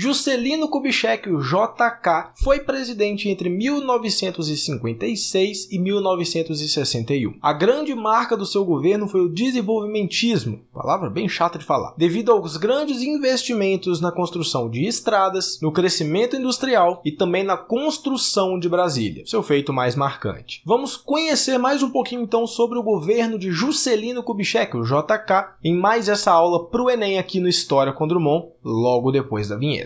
[0.00, 7.34] Juscelino Kubitschek, o JK, foi presidente entre 1956 e 1961.
[7.42, 12.30] A grande marca do seu governo foi o desenvolvimentismo, palavra bem chata de falar, devido
[12.30, 18.68] aos grandes investimentos na construção de estradas, no crescimento industrial e também na construção de
[18.68, 20.62] Brasília, seu feito mais marcante.
[20.64, 25.74] Vamos conhecer mais um pouquinho então sobre o governo de Juscelino Kubitschek, o JK, em
[25.74, 29.77] mais essa aula para o Enem aqui no História com Drummond, logo depois da vinheta.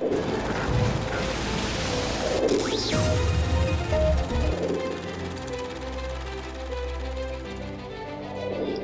[0.00, 0.38] you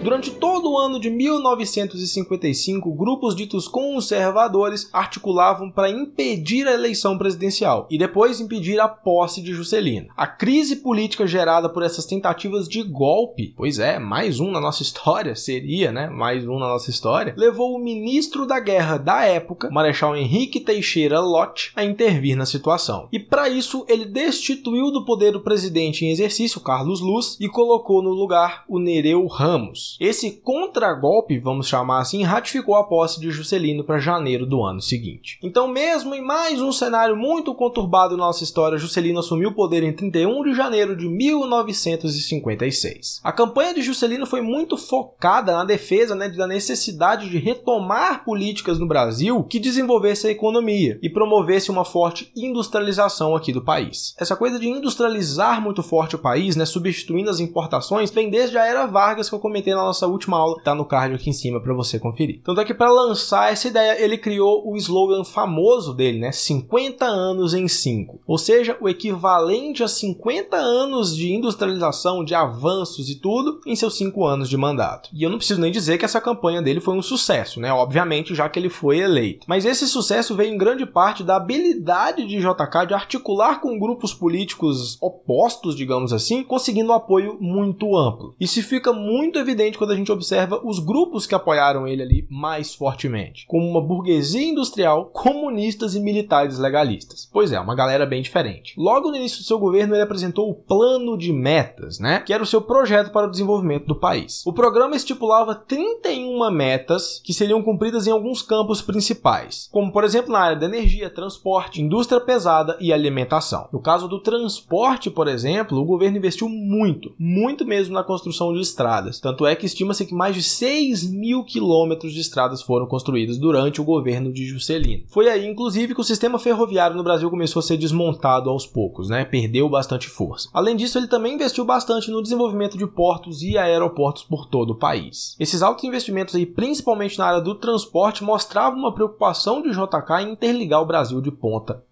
[0.05, 7.89] Durante todo o ano de 1955, grupos ditos conservadores articulavam para impedir a eleição presidencial
[7.91, 10.09] e depois impedir a posse de Juscelino.
[10.15, 14.83] A crise política gerada por essas tentativas de golpe, pois é, mais um na nossa
[14.85, 19.71] história, seria, né, mais um na nossa história, levou o ministro da guerra da época,
[19.71, 23.09] Marechal Henrique Teixeira Lott, a intervir na situação.
[23.11, 28.03] E para isso, ele destituiu do poder o presidente em exercício, Carlos Luz, e colocou
[28.03, 29.94] no lugar o Nereu Ramos.
[30.01, 35.39] Esse contragolpe, vamos chamar assim, ratificou a posse de Juscelino para janeiro do ano seguinte.
[35.43, 39.83] Então, mesmo em mais um cenário muito conturbado na nossa história, Juscelino assumiu o poder
[39.83, 43.21] em 31 de janeiro de 1956.
[43.23, 48.79] A campanha de Juscelino foi muito focada na defesa né, da necessidade de retomar políticas
[48.79, 54.15] no Brasil que desenvolvesse a economia e promovesse uma forte industrialização aqui do país.
[54.19, 58.67] Essa coisa de industrializar muito forte o país, né, substituindo as importações, vem desde a
[58.67, 61.61] era Vargas que eu comentei na nossa última aula, tá no card aqui em cima
[61.61, 62.41] para você conferir.
[62.43, 66.33] Tanto é que para lançar essa ideia, ele criou o slogan famoso dele, né?
[66.33, 68.21] 50 anos em 5.
[68.27, 73.97] Ou seja, o equivalente a 50 anos de industrialização, de avanços e tudo em seus
[73.97, 75.11] 5 anos de mandato.
[75.13, 77.73] E eu não preciso nem dizer que essa campanha dele foi um sucesso, né?
[77.73, 79.47] Obviamente, já que ele foi eleito.
[79.49, 84.15] Mas esse sucesso veio em grande parte da habilidade de JK de articular com grupos
[84.15, 88.35] políticos opostos, digamos assim, conseguindo um apoio muito amplo.
[88.41, 92.75] Isso fica muito evidente quando a gente observa os grupos que apoiaram ele ali mais
[92.75, 97.29] fortemente, como uma burguesia industrial, comunistas e militares legalistas.
[97.33, 98.75] Pois é, uma galera bem diferente.
[98.77, 102.43] Logo no início do seu governo, ele apresentou o Plano de Metas, né, que era
[102.43, 104.43] o seu projeto para o desenvolvimento do país.
[104.47, 110.33] O programa estipulava 31 metas que seriam cumpridas em alguns campos principais, como por exemplo
[110.33, 113.69] na área da energia, transporte, indústria pesada e alimentação.
[113.73, 118.61] No caso do transporte, por exemplo, o governo investiu muito, muito mesmo na construção de
[118.61, 119.21] estradas.
[119.21, 123.39] Tanto é que que estima-se que mais de 6 mil quilômetros de estradas foram construídas
[123.39, 125.05] durante o governo de Juscelino.
[125.09, 129.09] Foi aí, inclusive, que o sistema ferroviário no Brasil começou a ser desmontado aos poucos,
[129.09, 129.25] né?
[129.25, 130.51] Perdeu bastante força.
[130.53, 134.79] Além disso, ele também investiu bastante no desenvolvimento de portos e aeroportos por todo o
[134.79, 135.35] país.
[135.41, 140.33] Esses altos investimentos aí, principalmente na área do transporte, mostravam uma preocupação de JK em
[140.33, 141.83] interligar o Brasil de ponta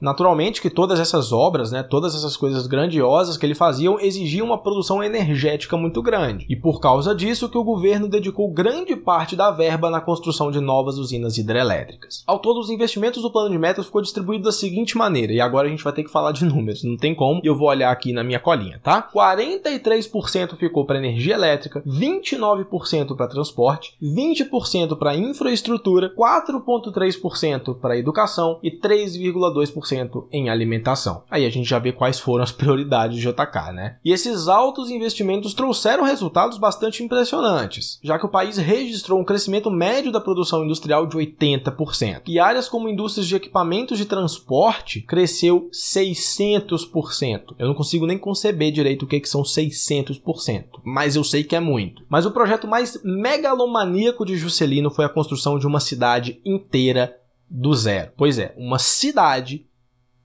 [0.00, 4.58] Naturalmente que todas essas obras, né, todas essas coisas grandiosas que ele fazia exigiam uma
[4.58, 6.46] produção energética muito grande.
[6.48, 10.60] E por causa disso que o governo dedicou grande parte da verba na construção de
[10.60, 12.22] novas usinas hidrelétricas.
[12.26, 15.66] Ao todo, os investimentos do plano de metas ficou distribuído da seguinte maneira, e agora
[15.66, 18.12] a gente vai ter que falar de números, não tem como, eu vou olhar aqui
[18.12, 19.08] na minha colinha, tá?
[19.12, 28.70] 43% ficou para energia elétrica, 29% para transporte, 20% para infraestrutura, 4.3% para educação e
[28.70, 29.16] 3,
[29.48, 31.22] 2,2% em alimentação.
[31.30, 33.96] Aí a gente já vê quais foram as prioridades de JK, né?
[34.04, 39.70] E esses altos investimentos trouxeram resultados bastante impressionantes, já que o país registrou um crescimento
[39.70, 42.22] médio da produção industrial de 80%.
[42.26, 47.54] E áreas como indústrias de equipamentos de transporte cresceu 600%.
[47.58, 51.56] Eu não consigo nem conceber direito o que, que são 600%, mas eu sei que
[51.56, 52.02] é muito.
[52.08, 57.19] Mas o projeto mais megalomaníaco de Juscelino foi a construção de uma cidade inteira
[57.50, 58.12] do zero.
[58.16, 59.66] Pois é, uma cidade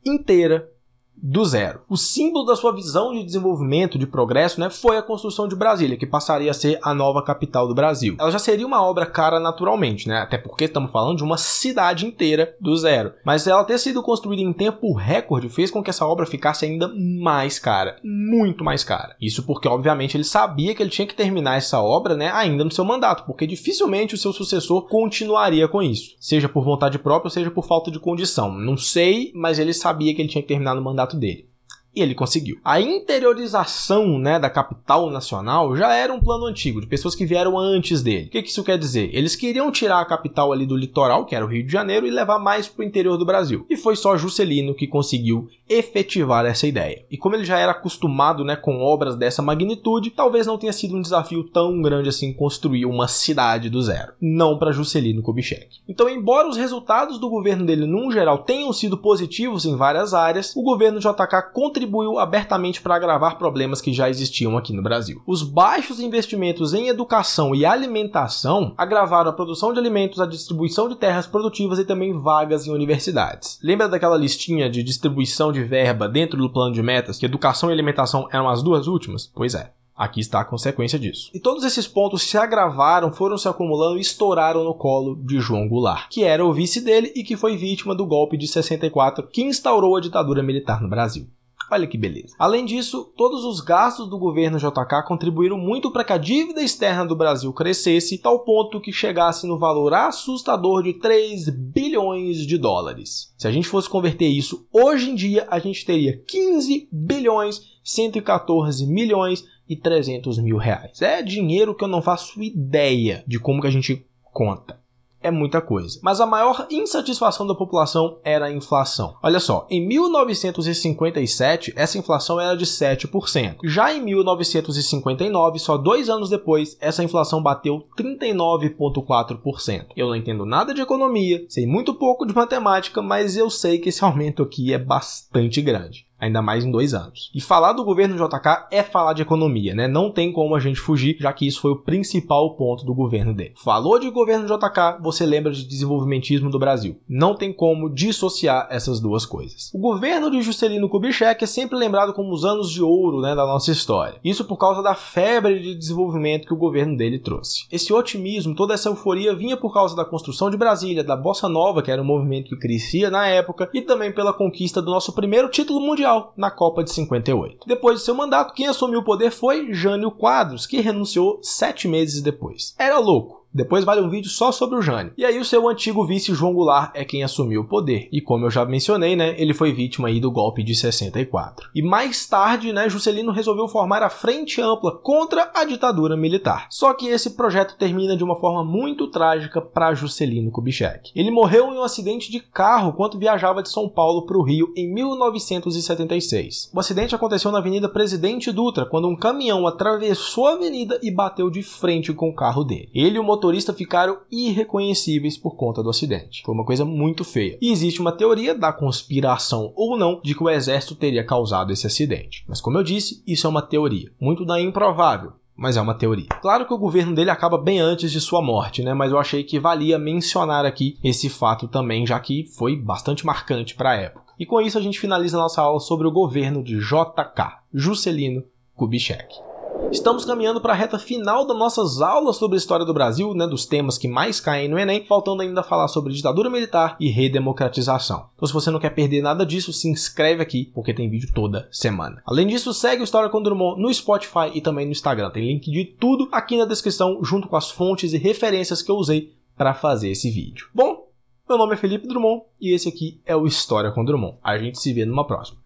[0.06, 0.72] inteira
[1.22, 1.82] do zero.
[1.90, 5.98] O símbolo da sua visão de desenvolvimento, de progresso, né, foi a construção de Brasília,
[5.98, 8.16] que passaria a ser a nova capital do Brasil.
[8.20, 12.06] Ela já seria uma obra cara naturalmente, né, até porque estamos falando de uma cidade
[12.06, 13.14] inteira do zero.
[13.26, 16.92] Mas ela ter sido construída em tempo recorde fez com que essa obra ficasse ainda
[17.22, 19.16] mais cara, muito mais cara.
[19.22, 22.72] Isso porque, obviamente, ele sabia que ele tinha que terminar essa obra, né, ainda no
[22.72, 27.52] seu mandato, porque dificilmente o seu sucessor continuaria com isso, seja por vontade própria, seja
[27.52, 28.52] por falta de condição.
[28.52, 31.55] Não sei, mas ele sabia que ele tinha que terminar no mandato dele.
[31.96, 32.60] E ele conseguiu.
[32.64, 37.58] A interiorização né, da capital nacional já era um plano antigo, de pessoas que vieram
[37.58, 38.28] antes dele.
[38.28, 39.10] O que, que isso quer dizer?
[39.14, 42.12] Eles queriam tirar a capital ali do litoral, que era o Rio de Janeiro, e
[42.12, 43.66] levar mais para o interior do Brasil.
[43.70, 47.06] E foi só Juscelino que conseguiu efetivar essa ideia.
[47.10, 50.96] E como ele já era acostumado né, com obras dessa magnitude, talvez não tenha sido
[50.96, 54.14] um desafio tão grande assim construir uma cidade do zero.
[54.22, 55.80] Não para Juscelino Kubitschek.
[55.88, 60.56] Então, embora os resultados do governo dele, num geral, tenham sido positivos em várias áreas,
[60.56, 61.85] o governo JK contribuiu
[62.20, 65.22] abertamente para agravar problemas que já existiam aqui no Brasil.
[65.26, 70.96] Os baixos investimentos em educação e alimentação agravaram a produção de alimentos, a distribuição de
[70.96, 73.60] terras produtivas e também vagas em universidades.
[73.64, 77.74] Lembra daquela listinha de distribuição de verba dentro do plano de metas que educação e
[77.74, 79.32] alimentação eram as duas últimas?
[79.34, 79.72] Pois é.
[79.96, 81.32] Aqui está a consequência disso.
[81.34, 85.70] E todos esses pontos se agravaram, foram se acumulando e estouraram no colo de João
[85.70, 89.42] Goulart, que era o vice dele e que foi vítima do golpe de 64 que
[89.42, 91.28] instaurou a ditadura militar no Brasil.
[91.72, 92.36] Olha que beleza.
[92.38, 97.06] Além disso, todos os gastos do governo JK contribuíram muito para que a dívida externa
[97.06, 103.34] do Brasil crescesse, tal ponto que chegasse no valor assustador de 3 bilhões de dólares.
[103.38, 108.86] Se a gente fosse converter isso hoje em dia, a gente teria 15 bilhões 114
[108.88, 111.02] milhões e 300 mil reais.
[111.02, 114.84] É dinheiro que eu não faço ideia de como que a gente conta
[115.26, 116.00] é muita coisa.
[116.04, 119.16] Mas a maior insatisfação da população era a inflação.
[119.24, 123.58] Olha só, em 1957 essa inflação era de 7%.
[123.64, 129.88] Já em 1959, só dois anos depois, essa inflação bateu 39,4%.
[129.96, 133.90] Eu não entendo nada de economia, sei muito pouco de matemática, mas eu sei que
[133.90, 137.32] esse aumento aqui é bastante grande ainda mais em dois anos.
[137.34, 139.88] E falar do governo JK é falar de economia, né?
[139.88, 143.34] Não tem como a gente fugir, já que isso foi o principal ponto do governo
[143.34, 143.54] dele.
[143.64, 147.00] Falou de governo JK, você lembra de desenvolvimentismo do Brasil.
[147.08, 149.72] Não tem como dissociar essas duas coisas.
[149.74, 153.46] O governo de Juscelino Kubitschek é sempre lembrado como os anos de ouro né, da
[153.46, 154.20] nossa história.
[154.24, 157.66] Isso por causa da febre de desenvolvimento que o governo dele trouxe.
[157.72, 161.82] Esse otimismo, toda essa euforia vinha por causa da construção de Brasília, da Bossa Nova,
[161.82, 165.50] que era um movimento que crescia na época, e também pela conquista do nosso primeiro
[165.50, 167.66] título mundial Mundial na Copa de 58.
[167.66, 172.22] Depois de seu mandato, quem assumiu o poder foi Jânio Quadros, que renunciou sete meses
[172.22, 172.76] depois.
[172.78, 175.14] Era louco, depois vale um vídeo só sobre o Jânio.
[175.18, 178.10] E aí o seu antigo vice João Goulart é quem assumiu o poder.
[178.12, 181.70] E como eu já mencionei, né, ele foi vítima aí do golpe de 64.
[181.74, 186.68] E mais tarde, né, Juscelino resolveu formar a Frente Ampla contra a ditadura militar.
[186.70, 191.12] Só que esse projeto termina de uma forma muito trágica para Juscelino Kubitschek.
[191.16, 194.74] Ele morreu em um acidente de carro quando viajava de São Paulo para o Rio
[194.76, 196.72] em 1976.
[196.74, 201.50] O acidente aconteceu na Avenida Presidente Dutra, quando um caminhão atravessou a avenida e bateu
[201.50, 202.90] de frente com o carro dele.
[202.94, 206.42] Ele o motorista ficaram irreconhecíveis por conta do acidente.
[206.44, 207.60] Foi uma coisa muito feia.
[207.62, 211.86] E existe uma teoria da conspiração ou não de que o exército teria causado esse
[211.86, 212.44] acidente.
[212.48, 216.28] Mas como eu disse, isso é uma teoria, muito da improvável, mas é uma teoria.
[216.42, 218.96] Claro que o governo dele acaba bem antes de sua morte, né?
[218.96, 223.76] Mas eu achei que valia mencionar aqui esse fato também, já que foi bastante marcante
[223.76, 224.34] para a época.
[224.40, 228.44] E com isso a gente finaliza nossa aula sobre o governo de JK, Juscelino
[228.74, 229.55] Kubitschek.
[229.92, 233.48] Estamos caminhando para a reta final das nossas aulas sobre a história do Brasil, né,
[233.48, 238.30] dos temas que mais caem no Enem, faltando ainda falar sobre ditadura militar e redemocratização.
[238.36, 241.68] Então, se você não quer perder nada disso, se inscreve aqui, porque tem vídeo toda
[241.72, 242.22] semana.
[242.26, 245.30] Além disso, segue o História com Drummond no Spotify e também no Instagram.
[245.32, 248.96] Tem link de tudo aqui na descrição, junto com as fontes e referências que eu
[248.96, 250.68] usei para fazer esse vídeo.
[250.74, 251.08] Bom,
[251.48, 254.38] meu nome é Felipe Drummond e esse aqui é o História com Drummond.
[254.44, 255.60] A gente se vê numa próxima.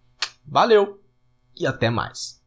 [0.46, 1.00] Valeu
[1.58, 2.39] e até mais.